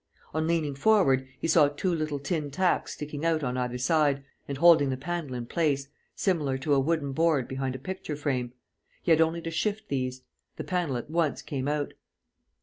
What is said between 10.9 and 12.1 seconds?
at once came out.